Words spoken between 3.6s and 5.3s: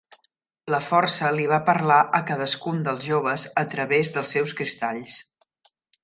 a través dels seus cristalls.